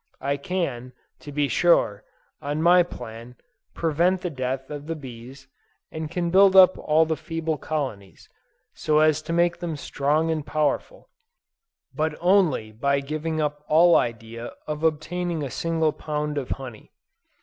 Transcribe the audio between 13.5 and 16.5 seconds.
all idea of obtaining a single pound of